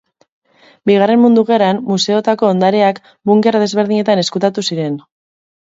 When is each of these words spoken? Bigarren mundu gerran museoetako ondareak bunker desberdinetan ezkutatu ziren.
Bigarren 0.89 1.21
mundu 1.25 1.43
gerran 1.51 1.81
museoetako 1.91 2.49
ondareak 2.55 3.01
bunker 3.33 3.61
desberdinetan 3.67 4.25
ezkutatu 4.27 4.71
ziren. 4.73 5.03